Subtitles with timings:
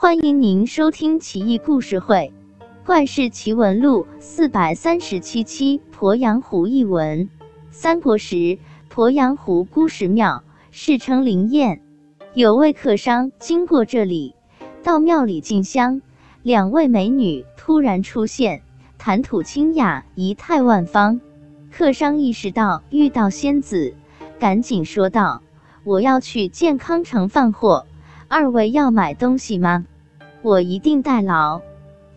[0.00, 2.32] 欢迎您收听《奇异故事会·
[2.86, 7.24] 怪事奇闻录》四百三十七期《鄱阳湖一文》。
[7.72, 8.58] 三国时，
[8.94, 11.82] 鄱阳湖孤石庙世称灵验。
[12.32, 14.36] 有位客商经过这里，
[14.84, 16.00] 到庙里进香，
[16.44, 18.62] 两位美女突然出现，
[18.98, 21.20] 谈吐清雅，仪态万方。
[21.72, 23.96] 客商意识到遇到仙子，
[24.38, 25.42] 赶紧说道
[25.82, 27.88] ：“我要去健康城放货，
[28.28, 29.86] 二位要买东西吗？
[30.42, 31.62] 我一定代劳。”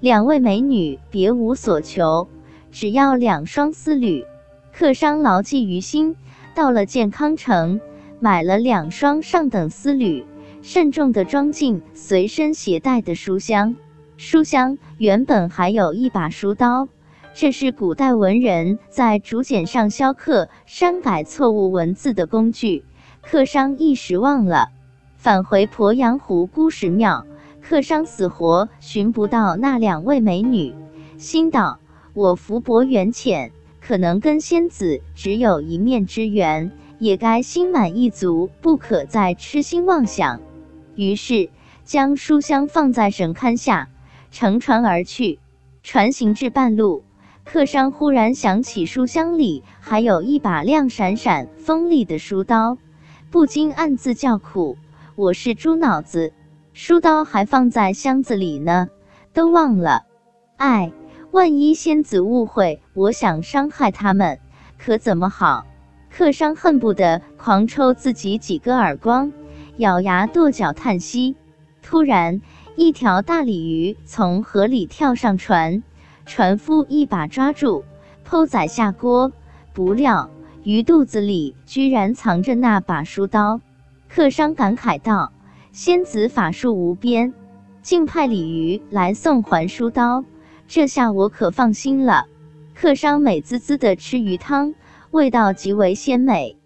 [0.02, 2.28] 两位美女别无所求，
[2.72, 4.26] 只要两双丝履。
[4.74, 6.16] 客商牢记于心，
[6.54, 7.80] 到了健康城，
[8.20, 10.26] 买了两双上等丝履，
[10.62, 13.76] 慎重地装进随身携带的书箱。
[14.18, 16.90] 书箱原本还有一把书刀。
[17.34, 22.84] 这是古代文人在竹简上削刻、删改错误文字的工具。
[23.22, 24.72] 客商一时忘了，
[25.22, 27.28] 返回鄱阳湖孤石庙，
[27.62, 30.74] 客商死活寻不到那两位美女，
[31.20, 31.78] 心道：
[32.16, 40.42] 我福薄缘浅，可能跟仙子只有一面之缘，也该心满意足，不可再痴心妄想。
[40.96, 41.52] 于是
[41.84, 43.90] 将书箱放在神龛下，
[44.32, 45.38] 乘船而去。
[45.84, 47.04] 船行至半路。
[47.44, 52.80] 客商忽然想起书箱里还有一把亮闪闪、锋利的书刀，
[53.30, 54.78] 不禁暗自叫苦
[55.22, 56.34] ：“我是猪脑子，
[56.74, 58.90] 书刀还放在箱子里呢，
[59.34, 60.08] 都忘了。
[60.58, 60.92] 哎，
[61.30, 64.40] 万一仙子误会，我想伤害他们，
[64.80, 65.68] 可怎么好？”
[66.10, 69.32] 客商恨不得狂抽自己几个耳光，
[69.78, 71.36] 咬牙跺脚叹息。
[71.84, 72.42] 突然，
[72.76, 75.84] 一条大鲤鱼从河里跳上船。
[76.26, 77.84] 船夫一把抓住，
[78.28, 79.32] 剖宰下锅，
[79.72, 80.32] 不料
[80.64, 83.62] 鱼肚子里居然藏着那把书刀。
[84.14, 85.32] 客商感慨道
[85.72, 87.34] ：“仙子法术无边，
[87.82, 90.26] 竟派鲤鱼来送还书刀，
[90.68, 92.26] 这下我可放心了。”
[92.76, 94.76] 客商美滋滋的吃鱼汤，
[95.12, 96.58] 味道极为鲜美。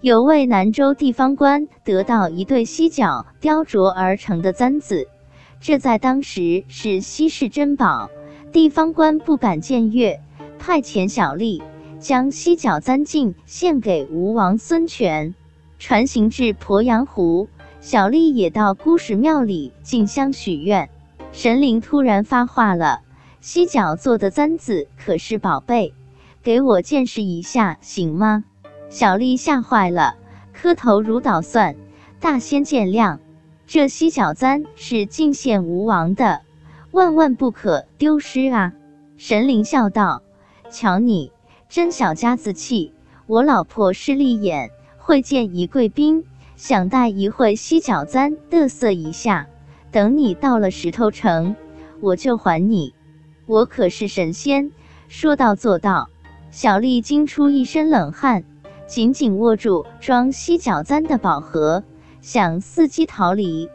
[0.00, 5.06] 有位南州地方官得到一对犀角雕琢而成的簪子，
[5.60, 8.08] 这在当时是稀世珍宝。
[8.50, 10.22] 地方官不敢僭越，
[10.58, 11.60] 派遣小吏
[11.98, 15.34] 将犀角簪镜献给吴王孙权。
[15.78, 17.48] 船行至鄱阳湖，
[17.80, 20.88] 小吏也到姑石庙里进香许愿。
[21.32, 23.02] 神灵突然发话了
[23.42, 25.92] ：“犀角做的簪子可是宝贝，
[26.42, 28.44] 给我见识一下行吗？”
[28.88, 30.16] 小吏吓坏了，
[30.52, 31.76] 磕头如捣蒜
[32.20, 33.18] ：“大仙见谅，
[33.66, 36.42] 这犀角簪是进献吴王的。”
[36.92, 38.72] 万万不可丢失啊！
[39.16, 40.22] 神灵笑道
[40.70, 41.32] ：“瞧你
[41.68, 42.94] 真小家子气！
[43.26, 44.70] 我老婆势利眼，
[45.06, 46.24] 会见一贵宾，
[46.56, 49.46] 想带一会犀角簪嘚瑟一下。
[49.92, 51.56] 等你到了石头城，
[52.00, 52.94] 我就还你。
[53.44, 54.72] 我可是神仙，
[55.08, 56.08] 说到做到。”
[56.50, 58.44] 小丽惊出一身冷汗，
[58.86, 61.84] 紧紧握住装犀角簪的宝盒，
[62.22, 63.68] 想伺机逃离，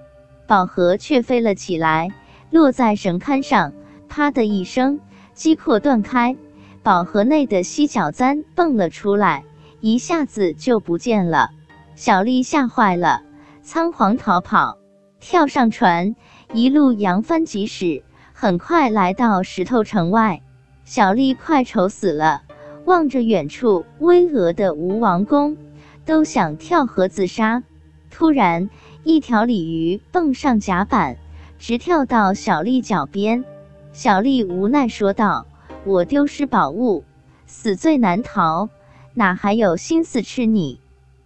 [0.48, 2.10] 宝盒却飞了起来。
[2.50, 3.72] 落在神龛上，
[4.08, 5.00] 啪的一声，
[5.36, 6.36] 机括断开，
[6.82, 9.44] 宝盒内的犀角簪蹦了出来，
[9.82, 11.52] 一下子就不见了。
[11.96, 13.22] 小丽吓坏了，
[13.62, 14.78] 仓皇逃跑，
[15.20, 16.16] 跳上船，
[16.54, 18.04] 一路扬帆疾驶，
[18.34, 20.42] 很快来到石头城外。
[20.86, 22.44] 小丽快愁死了，
[22.86, 25.58] 望着远处巍峨的吴王宫，
[26.06, 27.64] 都想跳河自杀。
[28.10, 28.70] 突然，
[29.04, 31.18] 一条鲤鱼蹦上甲板。
[31.60, 33.44] 直跳到小丽脚边，
[33.92, 35.46] 小丽无奈说道
[35.84, 37.04] ：“我丢失宝物，
[37.48, 38.70] 死罪难逃，
[39.14, 40.80] 哪还有心思吃你？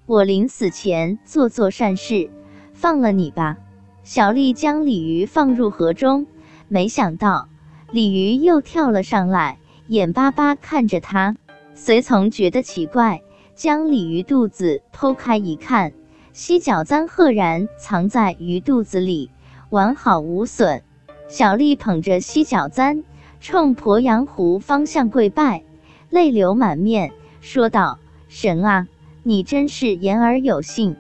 [0.06, 2.30] 我临死前做做善事，
[2.74, 3.58] 放了你吧。”
[4.04, 6.28] 小丽将鲤鱼放入河中，
[6.68, 7.48] 没想到
[7.92, 11.38] 鲤鱼又跳了上来，眼巴巴看着她。
[11.74, 13.22] 随从觉得奇怪，
[13.56, 15.94] 将鲤鱼肚子剖开一看，
[16.34, 19.32] 犀角簪赫然藏在鱼肚子里。
[19.70, 20.84] 完好无损，
[21.30, 23.04] 小丽捧着犀角簪，
[23.40, 25.64] 冲鄱阳湖方向跪拜，
[26.10, 27.14] 泪流满面，
[27.44, 28.00] 说道
[28.30, 28.88] ：“神啊，
[29.22, 30.96] 你真是言而有信，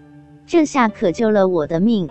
[0.45, 2.09] 这下可救了我的命。”